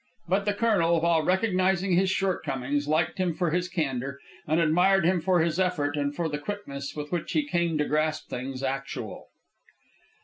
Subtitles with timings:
[0.27, 5.21] But the colonel, while recognizing his shortcomings, liked him for his candor, and admired him
[5.21, 9.27] for his effort and for the quickness with which he came to grasp things actual.